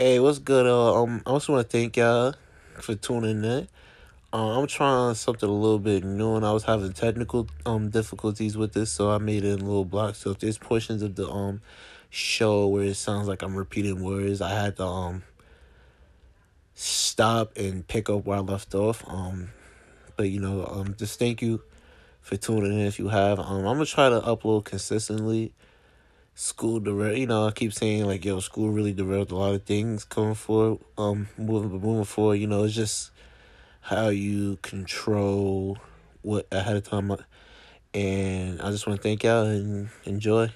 [0.00, 0.64] Hey, what's good?
[0.64, 2.32] Uh, um, I just want to thank y'all
[2.80, 3.66] for tuning in.
[4.32, 8.56] Uh, I'm trying something a little bit new, and I was having technical um difficulties
[8.56, 10.18] with this, so I made it in a little blocks.
[10.18, 11.62] So if there's portions of the um
[12.10, 15.24] show where it sounds like I'm repeating words, I had to um
[16.76, 19.02] stop and pick up where I left off.
[19.08, 19.50] Um,
[20.16, 21.60] but you know, um, just thank you
[22.20, 22.86] for tuning in.
[22.86, 25.52] If you have, um, I'm gonna try to upload consistently
[26.40, 29.64] school direct you know i keep saying like yo school really derailed a lot of
[29.64, 33.10] things coming forward um moving moving forward you know it's just
[33.80, 35.76] how you control
[36.22, 37.12] what ahead of time
[37.92, 40.48] and i just want to thank y'all and enjoy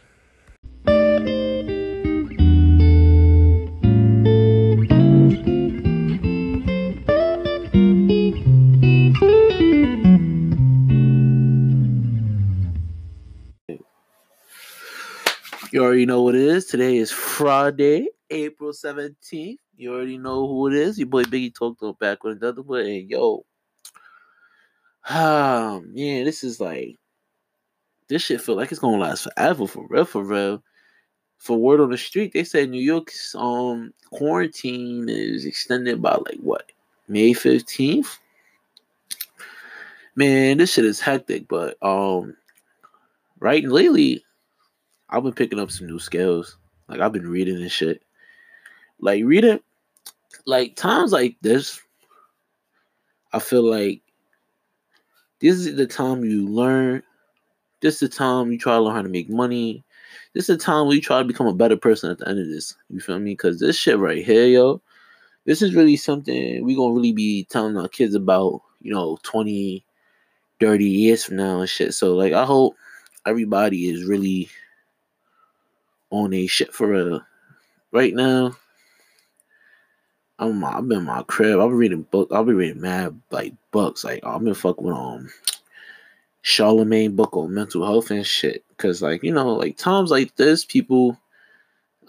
[16.03, 16.67] already know what it is.
[16.67, 19.59] Today is Friday, April 17th.
[19.77, 20.99] You already know who it is.
[20.99, 23.07] Your boy Biggie talked on back with another one.
[23.09, 23.45] Yo,
[25.09, 26.97] ah, man, this is like,
[28.09, 30.65] this shit feel like it's gonna last forever, for real, for real.
[31.39, 36.41] For word on the street, they said New York's um quarantine is extended by like
[36.41, 36.73] what,
[37.07, 38.19] May 15th?
[40.17, 42.37] Man, this shit is hectic, but um,
[43.39, 44.25] right lately,
[45.13, 46.57] I've been picking up some new skills.
[46.89, 48.03] Like I've been reading and shit.
[48.99, 49.61] Like reading,
[50.47, 51.81] like times like this,
[53.33, 54.01] I feel like
[55.41, 57.03] this is the time you learn.
[57.81, 59.85] This is the time you try to learn how to make money.
[60.33, 62.39] This is the time where you try to become a better person at the end
[62.39, 62.75] of this.
[62.89, 63.33] You feel me?
[63.33, 64.81] Because this shit right here, yo,
[65.45, 69.85] this is really something we gonna really be telling our kids about, you know, 20,
[70.59, 71.93] 30 years from now and shit.
[71.93, 72.77] So like I hope
[73.27, 74.49] everybody is really
[76.13, 77.23] on a shit for real.
[77.91, 78.55] Right now,
[80.39, 81.59] I'm been in my crib.
[81.59, 82.29] I've been reading book.
[82.33, 84.05] I'll be reading mad like books.
[84.05, 85.31] Like I've been fucking with um
[86.43, 88.65] Charlemagne book on mental health and shit.
[88.77, 91.19] Cause like you know like times like this, people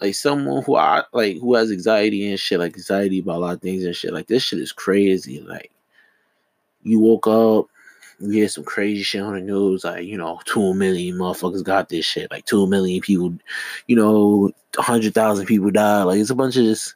[0.00, 3.54] like someone who I like who has anxiety and shit, like anxiety about a lot
[3.54, 4.12] of things and shit.
[4.12, 5.40] Like this shit is crazy.
[5.40, 5.70] Like
[6.82, 7.66] you woke up,
[8.24, 11.88] you hear some crazy shit on the news, like, you know, two million motherfuckers got
[11.88, 12.30] this shit.
[12.30, 13.34] Like, two million people,
[13.86, 16.04] you know, 100,000 people died.
[16.04, 16.94] Like, it's a bunch of this.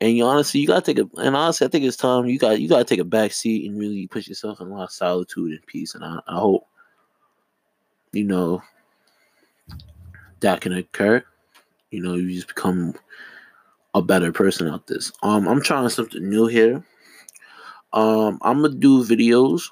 [0.00, 2.60] And you honestly, you gotta take a, and honestly, I think it's time you got,
[2.60, 5.52] you gotta take a back seat and really put yourself in a lot of solitude
[5.52, 5.94] and peace.
[5.94, 6.66] And I, I hope,
[8.12, 8.62] you know,
[10.40, 11.22] that can occur.
[11.90, 12.94] You know, you just become
[13.94, 15.12] a better person out this.
[15.22, 16.82] Um, I'm trying something new here.
[17.92, 19.70] Um, I'm gonna do videos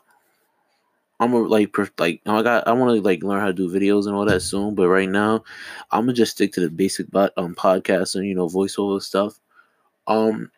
[1.21, 4.07] I'm gonna like like I got I want to like learn how to do videos
[4.07, 5.43] and all that soon, but right now
[5.91, 9.39] I'm gonna just stick to the basic but um podcast and you know voiceover stuff.
[10.07, 10.51] Um,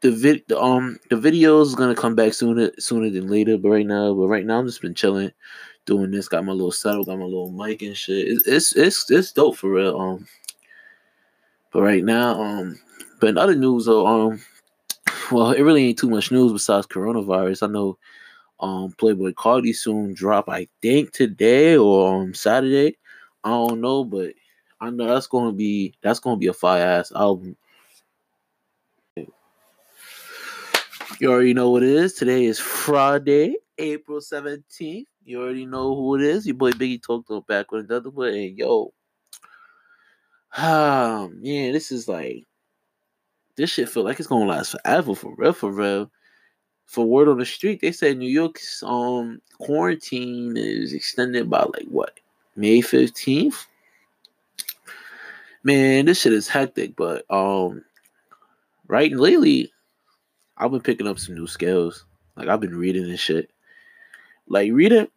[0.00, 4.12] the vid um the videos gonna come back sooner sooner than later, but right now,
[4.12, 5.30] but right now I'm just been chilling,
[5.86, 6.28] doing this.
[6.28, 8.28] Got my little settle, got my little mic and shit.
[8.28, 9.96] It's it's it's, it's dope for real.
[9.98, 10.26] Um,
[11.72, 12.80] but right now, um,
[13.20, 14.42] but in other news though, um,
[15.30, 17.62] well, it really ain't too much news besides coronavirus.
[17.62, 17.96] I know
[18.62, 22.96] um Playboi Carti soon drop, I think today or on Saturday.
[23.44, 24.34] I don't know, but
[24.80, 27.56] I know that's gonna be that's gonna be a fire ass album.
[31.18, 32.14] You already know what it is.
[32.14, 35.06] Today is Friday, April 17th.
[35.24, 36.46] You already know who it is.
[36.46, 38.28] Your boy Biggie talked on back with another one.
[38.34, 38.92] And yo,
[40.56, 42.44] ah man, this is like
[43.56, 46.10] this shit feel like it's gonna last forever for real, for real
[46.92, 51.86] for word on the street, they said New York's um quarantine is extended by like
[51.88, 52.20] what
[52.54, 53.66] May fifteenth.
[55.64, 57.82] Man, this shit is hectic, but um,
[58.88, 59.72] right lately,
[60.58, 62.04] I've been picking up some new skills.
[62.36, 63.50] Like I've been reading and shit.
[64.46, 65.08] Like reading,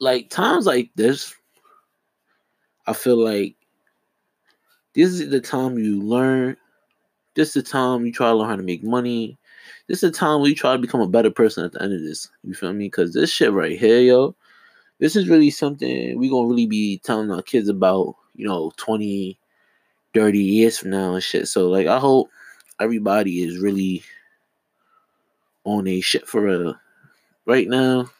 [0.00, 1.32] like times like this,
[2.88, 3.54] I feel like
[4.94, 6.56] this is the time you learn.
[7.34, 9.37] This is the time you try to learn how to make money
[9.86, 11.94] this is a time where you try to become a better person at the end
[11.94, 12.28] of this.
[12.44, 12.86] You feel me?
[12.86, 14.34] Because this shit right here, yo,
[14.98, 19.38] this is really something we gonna really be telling our kids about, you know, 20,
[20.14, 21.48] 30 years from now and shit.
[21.48, 22.30] So like I hope
[22.80, 24.02] everybody is really
[25.64, 26.74] on a shit for real.
[27.46, 28.10] Right now,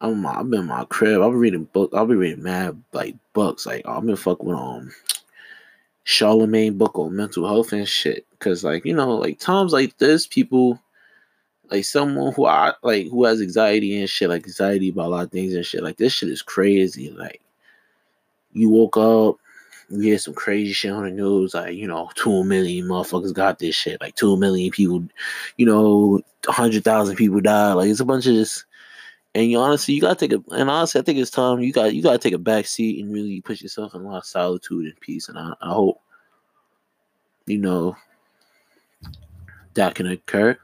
[0.00, 1.22] I'm I've been in my crib.
[1.22, 1.90] I've been reading book.
[1.94, 3.66] I'll be reading mad like books.
[3.66, 4.92] Like I've been fucking with um
[6.08, 8.24] Charlemagne book on mental health and shit.
[8.38, 10.80] Cause like, you know, like times like this, people
[11.68, 15.24] like someone who I like who has anxiety and shit, like anxiety about a lot
[15.24, 15.82] of things and shit.
[15.82, 17.10] Like this shit is crazy.
[17.10, 17.40] Like
[18.52, 19.38] you woke up,
[19.88, 23.58] you hear some crazy shit on the news, like, you know, two million motherfuckers got
[23.58, 25.02] this shit, like two million people,
[25.56, 27.72] you know, hundred thousand people died.
[27.72, 28.64] Like it's a bunch of this.
[29.36, 31.94] And you honestly, you gotta take a and honestly, I think it's time you got
[31.94, 34.86] you gotta take a back seat and really put yourself in a lot of solitude
[34.86, 35.28] and peace.
[35.28, 36.00] And I, I hope,
[37.44, 37.94] you know,
[39.74, 40.56] that can occur.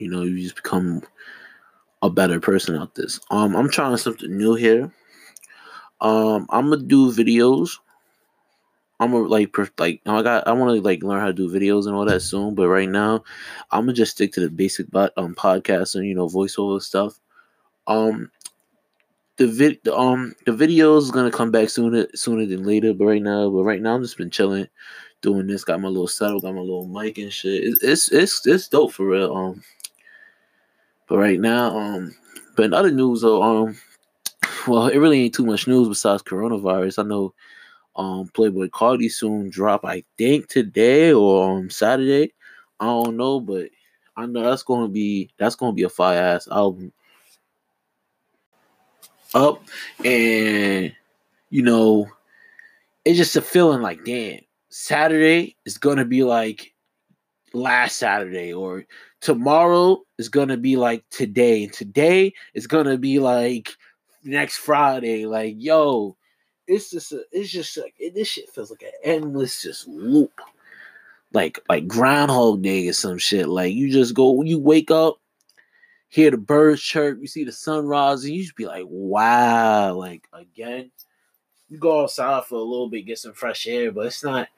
[0.00, 1.02] You know, you just become
[2.02, 3.20] a better person out this.
[3.30, 4.92] Um, I'm trying something new here.
[6.00, 7.78] Um, I'm gonna do videos.
[8.98, 11.86] I'm gonna like like I got I want to like learn how to do videos
[11.86, 12.56] and all that soon.
[12.56, 13.22] But right now,
[13.70, 17.20] I'm gonna just stick to the basic but um podcast and you know voiceover stuff.
[17.90, 18.30] Um,
[19.36, 22.94] the vid um the video is gonna come back sooner sooner than later.
[22.94, 24.68] But right now, but right now I'm just been chilling,
[25.22, 25.64] doing this.
[25.64, 27.64] Got my little setup, got my little mic and shit.
[27.64, 29.34] It's it's it's, it's dope for real.
[29.34, 29.62] Um,
[31.08, 32.14] but right now, um,
[32.54, 33.76] but in other news though, um
[34.68, 37.00] well, it really ain't too much news besides coronavirus.
[37.00, 37.34] I know
[37.96, 42.34] um Playboi Carti soon drop, I think today or um Saturday.
[42.78, 43.68] I don't know, but
[44.16, 46.92] I know that's gonna be that's gonna be a fire ass album.
[49.34, 49.62] Up
[50.04, 50.92] and
[51.50, 52.08] you know,
[53.04, 54.40] it's just a feeling like damn,
[54.70, 56.72] Saturday is gonna be like
[57.52, 58.84] last Saturday or
[59.20, 63.70] tomorrow is gonna be like today, and today is gonna be like
[64.24, 65.26] next Friday.
[65.26, 66.16] Like, yo,
[66.66, 70.40] it's just a, it's just like it, this shit feels like an endless just loop.
[71.32, 73.48] Like like Groundhog Day or some shit.
[73.48, 75.18] Like you just go, you wake up,
[76.10, 80.28] hear the birds chirp, you see the sunrise, and you just be like, wow, like
[80.32, 80.90] again.
[81.70, 84.48] You go outside for a little bit, get some fresh air, but it's not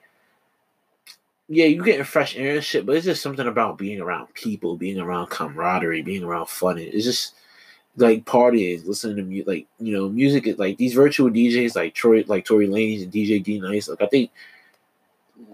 [1.48, 4.76] yeah, you getting fresh air and shit, but it's just something about being around people,
[4.76, 6.78] being around camaraderie, being around fun.
[6.78, 7.34] It's just
[7.96, 11.94] like partying, listening to music, like you know, music is like these virtual DJs like
[11.94, 13.88] Troy, like Tory Lanez and DJ D Nice.
[13.88, 14.30] Like I think,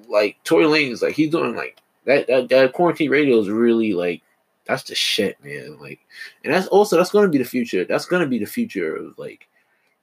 [0.08, 2.28] like Tory Lanez, like he's doing like that.
[2.28, 4.22] That, that quarantine radio is really like
[4.68, 5.78] that's the shit, man.
[5.80, 5.98] Like,
[6.44, 7.84] and that's also that's gonna be the future.
[7.84, 9.48] That's gonna be the future of like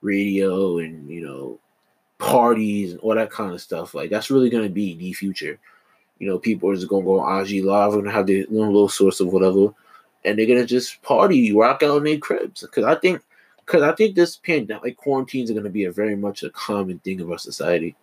[0.01, 1.59] radio and you know
[2.17, 3.93] parties and all that kind of stuff.
[3.93, 5.57] Like that's really gonna be the future.
[6.19, 9.19] You know, people are just gonna go on IG live and have their little source
[9.19, 9.73] of whatever
[10.25, 12.61] and they're gonna just party, rock out in their cribs.
[12.61, 13.21] Because I think,
[13.57, 16.99] because I think this pandemic, like quarantines, are gonna be a very much a common
[16.99, 17.95] thing of our society.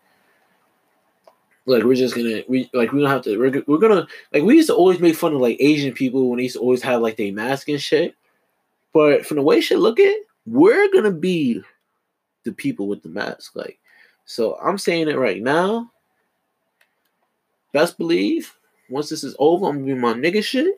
[1.65, 3.39] Like we're just gonna, we like we don't have to.
[3.39, 6.39] We're, we're gonna like we used to always make fun of like Asian people when
[6.39, 8.17] they used to always have like their mask and shit.
[8.93, 11.63] But from the way shit look at, we're gonna be
[12.45, 13.55] the people with the mask.
[13.55, 13.79] Like,
[14.25, 15.91] so I'm saying it right now.
[17.73, 18.55] Best believe
[18.91, 20.75] once this is over, I'm gonna be my nigga shit.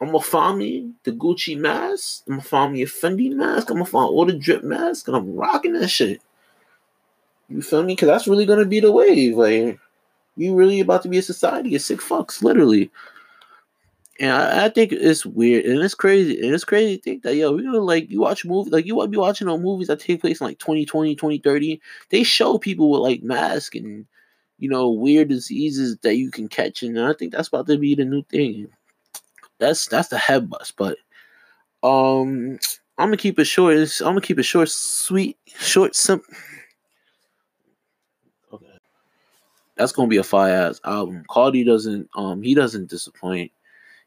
[0.00, 2.24] I'm gonna find me the Gucci mask.
[2.26, 3.70] I'm gonna find me a Fendi mask.
[3.70, 6.20] I'm gonna find all the drip masks, and I'm rocking that shit.
[7.52, 7.94] You feel me?
[7.94, 9.36] Because that's really gonna be the wave.
[9.36, 9.78] Like,
[10.36, 12.90] we really about to be a society of sick fucks, literally.
[14.20, 16.40] And I, I, think it's weird and it's crazy.
[16.40, 19.00] And it's crazy to think that, yo, we're gonna like, you watch movies, like, you
[19.00, 21.80] to be watching on movies that take place in like 2020, 2030.
[22.10, 24.06] They show people with like masks and,
[24.58, 26.82] you know, weird diseases that you can catch.
[26.82, 28.68] And I think that's about to be the new thing
[29.62, 30.74] that's that's the head bust.
[30.76, 30.98] But
[31.82, 32.58] um,
[32.98, 33.76] I'm gonna keep it short.
[33.76, 36.34] I'm gonna keep it short, sweet, short, simple.
[39.82, 41.24] That's gonna be a fire ass album.
[41.28, 43.50] Carti doesn't um he doesn't disappoint.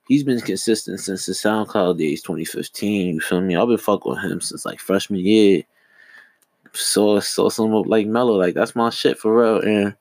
[0.07, 3.15] He's been consistent since the SoundCloud days, 2015.
[3.15, 3.57] You feel me?
[3.57, 5.63] I've been fucking with him since like freshman year.
[6.71, 9.59] So saw some of like Mellow, like that's my shit for real.
[9.59, 9.93] And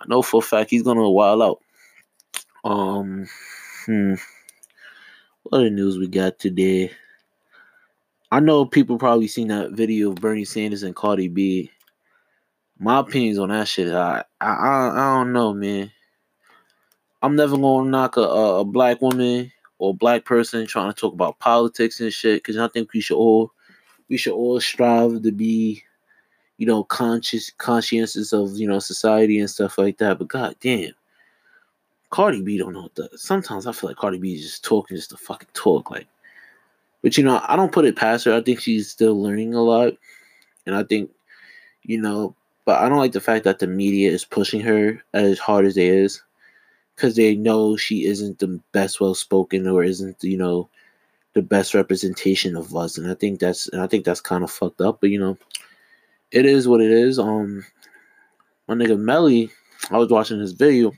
[0.00, 1.60] I know for a fact he's gonna wild out.
[2.64, 3.28] Um,
[3.84, 4.14] hmm.
[5.42, 6.92] What other news we got today?
[8.32, 11.70] I know people probably seen that video of Bernie Sanders and Cardi B.
[12.82, 15.92] My opinions on that shit, I I I don't know, man.
[17.22, 21.12] I'm never gonna knock a, a black woman or a black person trying to talk
[21.12, 23.52] about politics and shit because I think we should all
[24.08, 25.82] we should all strive to be,
[26.56, 30.18] you know, conscious conscientious of you know society and stuff like that.
[30.18, 30.94] But god damn,
[32.08, 33.10] Cardi B don't know what the.
[33.16, 35.90] Sometimes I feel like Cardi B is just talking just to fucking talk.
[35.90, 36.06] Like,
[37.02, 38.34] but you know, I don't put it past her.
[38.34, 39.92] I think she's still learning a lot,
[40.64, 41.10] and I think,
[41.82, 42.34] you know,
[42.70, 45.74] but I don't like the fact that the media is pushing her as hard as
[45.74, 46.22] they is,
[46.94, 50.68] because they know she isn't the best well spoken or isn't you know,
[51.32, 54.52] the best representation of us, and I think that's and I think that's kind of
[54.52, 55.00] fucked up.
[55.00, 55.36] But you know,
[56.30, 57.18] it is what it is.
[57.18, 57.64] Um,
[58.68, 59.50] my nigga Melly,
[59.90, 60.92] I was watching his video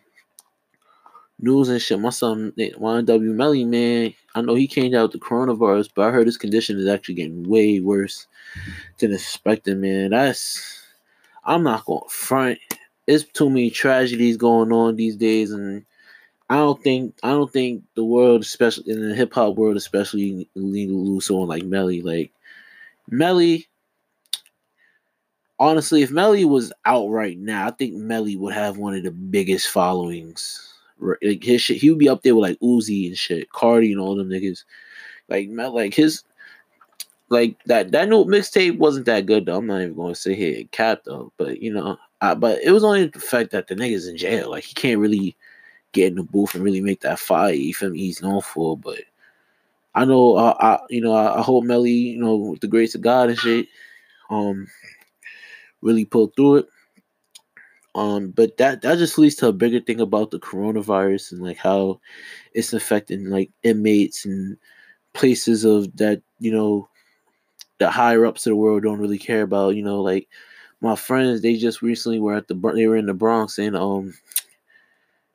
[1.38, 1.98] news and shit.
[1.98, 6.10] My son, YNW Melly, man, I know he came out with the coronavirus, but I
[6.10, 8.26] heard his condition is actually getting way worse
[8.98, 10.10] than expected, man.
[10.10, 10.81] That's
[11.44, 12.58] I'm not going to front.
[13.06, 15.84] It's too many tragedies going on these days, and
[16.48, 20.48] I don't think I don't think the world, especially in the hip hop world, especially
[20.54, 22.02] lean loose on like Melly.
[22.02, 22.32] Like
[23.08, 23.66] Melly,
[25.58, 29.10] honestly, if Melly was out right now, I think Melly would have one of the
[29.10, 30.68] biggest followings.
[31.00, 34.00] Like his shit, he would be up there with like Uzi and shit, Cardi and
[34.00, 34.62] all them niggas.
[35.28, 36.22] Like like his
[37.32, 39.56] like that that new mixtape wasn't that good though.
[39.56, 42.60] I'm not even going to sit here and cap though, but you know, I, but
[42.62, 44.50] it was only the fact that the nigga's in jail.
[44.50, 45.34] Like he can't really
[45.92, 47.52] get in the booth and really make that fire.
[47.52, 48.00] You feel me?
[48.00, 49.00] He's known for, but
[49.94, 53.00] I know, I you know, I, I hope Melly, you know, with the grace of
[53.00, 53.66] God and shit,
[54.30, 54.66] um,
[55.80, 56.66] really pull through it.
[57.94, 61.58] Um, but that that just leads to a bigger thing about the coronavirus and like
[61.58, 62.00] how
[62.52, 64.56] it's affecting like inmates and
[65.14, 66.88] places of that you know
[67.82, 69.76] the higher ups of the world don't really care about.
[69.76, 70.28] You know, like
[70.80, 74.14] my friends, they just recently were at the they were in the Bronx and um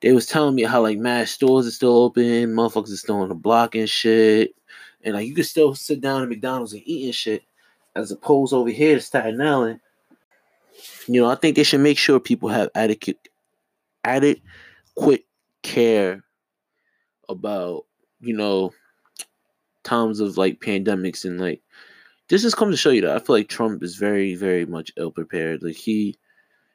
[0.02, 3.30] they was telling me how like mad stores are still open, motherfuckers are still on
[3.30, 4.56] the block and shit,
[5.04, 7.44] and like you can still sit down at McDonald's and eat and shit,
[7.96, 9.80] as opposed over here to Staten Island
[11.08, 13.18] you know, I think they should make sure people have adequate,
[14.04, 14.44] adequate
[14.96, 15.26] quick
[15.64, 16.24] care
[17.30, 17.86] about,
[18.20, 18.74] you know,
[19.84, 21.62] times of like pandemics and like
[22.30, 24.92] this has come to show you that I feel like Trump is very, very much
[24.98, 25.64] ill prepared.
[25.64, 26.16] Like he,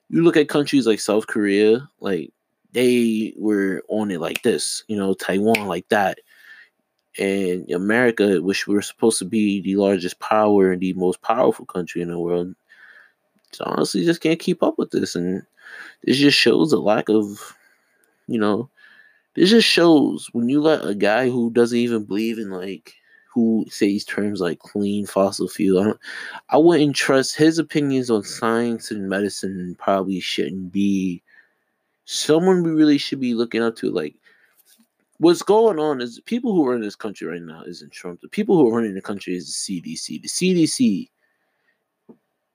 [0.09, 2.33] you look at countries like South Korea, like
[2.73, 6.19] they were on it like this, you know, Taiwan like that.
[7.19, 12.01] And America, which we're supposed to be the largest power and the most powerful country
[12.01, 12.55] in the world,
[13.61, 15.15] honestly just can't keep up with this.
[15.15, 15.43] And
[16.05, 17.55] this just shows a lack of,
[18.27, 18.71] you know,
[19.35, 22.95] this just shows when you let a guy who doesn't even believe in like
[23.33, 25.95] who says terms like clean fossil fuel.
[26.51, 29.75] I, I wouldn't trust his opinions on science and medicine.
[29.79, 31.23] Probably shouldn't be
[32.05, 33.91] someone we really should be looking up to.
[33.91, 34.15] Like,
[35.19, 38.21] what's going on is people who are in this country right now isn't Trump.
[38.21, 40.23] The people who are running the country is the CDC.
[40.23, 41.09] The CDC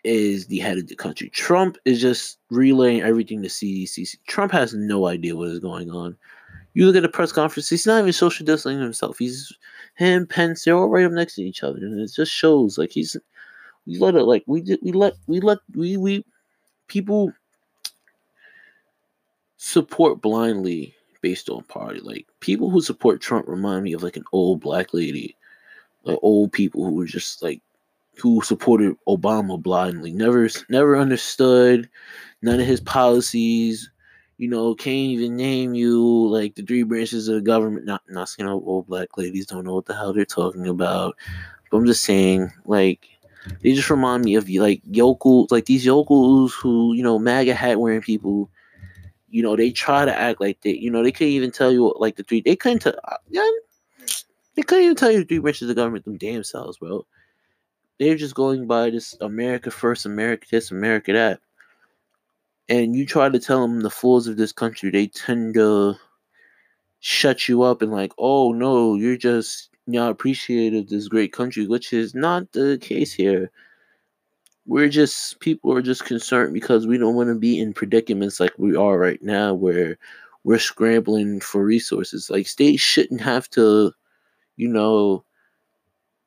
[0.03, 1.29] is the head of the country.
[1.29, 4.15] Trump is just relaying everything to CDC.
[4.27, 6.15] Trump has no idea what is going on.
[6.73, 9.17] You look at the press conference, he's not even social distancing himself.
[9.17, 9.51] He's
[9.95, 11.79] him, Pence, they're all right up next to each other.
[11.79, 13.17] And it just shows like he's
[13.87, 16.25] we let it like we did we let we let we we
[16.87, 17.31] people
[19.57, 21.99] support blindly based on party.
[21.99, 25.35] Like people who support Trump remind me of like an old black lady.
[26.03, 27.61] Like old people who were just like
[28.17, 30.11] who supported Obama blindly.
[30.11, 31.89] Never never understood
[32.41, 33.89] none of his policies.
[34.37, 37.85] You know, can't even name you like the three branches of government.
[37.85, 41.15] Not not saying old black ladies don't know what the hell they're talking about.
[41.69, 43.07] But I'm just saying, like,
[43.63, 47.79] they just remind me of like yokels, like these yokels who, you know, MAGA hat
[47.79, 48.49] wearing people.
[49.29, 51.93] You know, they try to act like they, you know, they couldn't even tell you
[51.99, 52.41] like the three.
[52.41, 52.95] They couldn't tell.
[53.03, 53.49] Uh, yeah,
[54.55, 57.05] they couldn't even tell you the three branches of government them damn selves, bro.
[57.99, 61.39] They're just going by this America first, America this, America that.
[62.69, 65.95] And you try to tell them the flaws of this country, they tend to
[66.99, 71.65] shut you up and like, oh no, you're just not appreciative of this great country,
[71.65, 73.49] which is not the case here.
[74.65, 78.53] We're just people are just concerned because we don't want to be in predicaments like
[78.57, 79.97] we are right now where
[80.43, 82.29] we're scrambling for resources.
[82.29, 83.93] Like states shouldn't have to,
[84.57, 85.23] you know,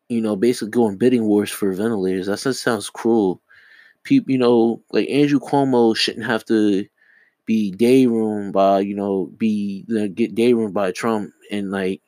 [0.08, 2.26] you know, basically go going bidding wars for ventilators.
[2.26, 3.42] That just sounds cruel.
[4.04, 6.86] People, you know, like Andrew Cuomo shouldn't have to
[7.46, 12.00] be day room by, you know, be know, get day room by Trump and like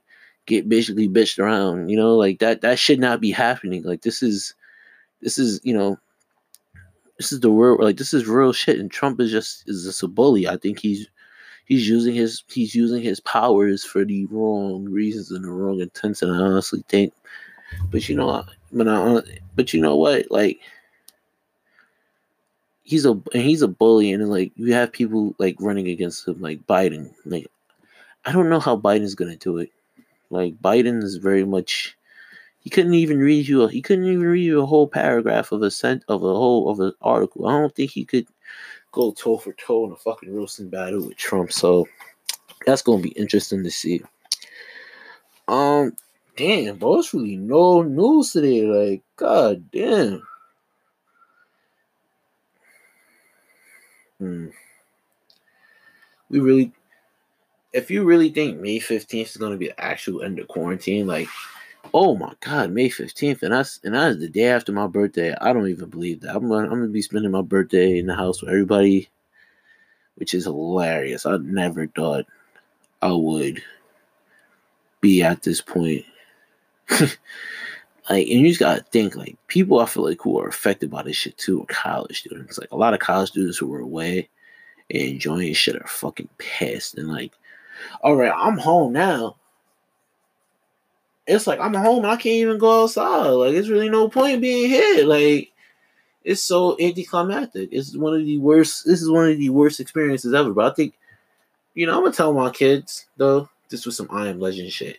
[0.46, 1.88] get basically bitched around.
[1.88, 3.82] You know, like that that should not be happening.
[3.82, 4.54] Like this is
[5.20, 5.99] this is, you know,
[7.18, 10.02] this is the real like this is real shit and Trump is just is just
[10.02, 10.49] a bully.
[10.49, 11.08] I think he's
[11.66, 16.22] he's using his he's using his powers for the wrong reasons and the wrong intents
[16.22, 17.12] and I honestly think
[17.90, 19.20] but you know, but I,
[19.54, 20.30] but you know what?
[20.30, 20.61] Like,
[22.83, 26.67] he's a he's a bully, and like you have people like running against him, like
[26.67, 27.12] Biden.
[27.25, 27.47] Like,
[28.25, 29.71] I don't know how Biden's gonna do it.
[30.31, 31.97] Like Biden is very much.
[32.61, 33.62] He couldn't even read you.
[33.62, 36.71] A, he couldn't even read you a whole paragraph of a sent of a whole
[36.71, 37.47] of an article.
[37.49, 38.27] I don't think he could
[38.93, 41.53] go toe for toe in a fucking roasting battle with Trump.
[41.53, 41.89] So
[42.67, 44.03] that's gonna be interesting to see.
[45.49, 45.97] Um,
[46.37, 48.62] damn, bro, it's really no news today.
[48.65, 50.23] Like, god damn.
[54.23, 54.47] Hmm.
[56.31, 56.73] We really,
[57.73, 61.09] if you really think May 15th is going to be the actual end of quarantine,
[61.09, 61.29] like,
[61.95, 63.43] Oh my god, May 15th.
[63.43, 65.35] And that's and that is the day after my birthday.
[65.41, 66.35] I don't even believe that.
[66.35, 69.09] I'm gonna, I'm gonna be spending my birthday in the house with everybody,
[70.14, 71.26] which is hilarious.
[71.26, 72.26] I never thought
[73.02, 73.62] I would
[75.00, 76.05] be at this point.
[78.11, 81.02] like, and you just gotta think, like, people I feel like who are affected by
[81.02, 82.59] this shit too are college students.
[82.59, 84.28] Like a lot of college students who were away
[84.90, 86.97] and enjoying shit are fucking pissed.
[86.99, 87.32] And like,
[88.02, 89.37] all right, I'm home now
[91.26, 92.04] it's like I'm home.
[92.04, 93.28] I can't even go outside.
[93.28, 95.04] Like it's really no point being here.
[95.06, 95.52] Like
[96.25, 97.68] it's so anticlimactic.
[97.73, 98.85] It's one of the worst.
[98.87, 100.52] This is one of the worst experiences ever.
[100.52, 100.94] But I think,
[101.75, 103.49] you know, I'm gonna tell my kids though.
[103.68, 104.99] This was some I Am Legend shit.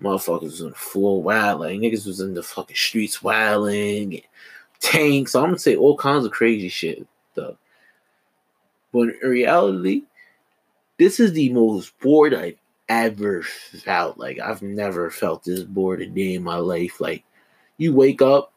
[0.00, 1.60] Motherfuckers was in full wild.
[1.60, 4.22] Like niggas was in the fucking streets wilding,
[4.80, 5.34] tanks.
[5.34, 7.56] I'm gonna say all kinds of crazy shit though.
[8.92, 10.02] But in reality,
[10.98, 14.18] this is the most bored I've ever felt.
[14.18, 17.00] Like I've never felt this bored a day in my life.
[17.00, 17.24] Like
[17.76, 18.52] you wake up,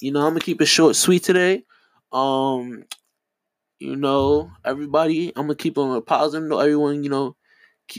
[0.00, 1.64] you know, I'm gonna keep it short, sweet today.
[2.12, 2.84] Um,
[3.78, 6.60] you know, everybody, I'm gonna keep on a positive note.
[6.60, 7.36] Everyone, you know,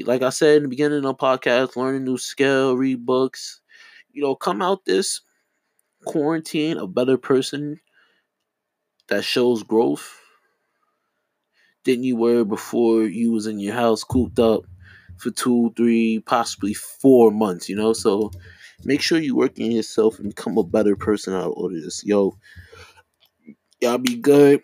[0.06, 3.62] like I said in the beginning of the podcast, learn a new skill, read books.
[4.12, 5.22] You know, come out this
[6.06, 7.80] quarantine a better person
[9.08, 10.20] that shows growth
[11.84, 14.64] than you were before you was in your house cooped up
[15.18, 17.94] for two, three, possibly four months, you know?
[17.94, 18.32] So
[18.84, 22.04] make sure you work in yourself and become a better person out of all this.
[22.06, 22.38] Yo,
[23.82, 24.62] y'all be good.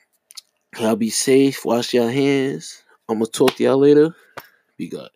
[0.79, 1.65] Y'all be safe.
[1.65, 2.83] Wash your hands.
[3.09, 4.15] I'm gonna talk to y'all later.
[4.77, 5.09] Be good.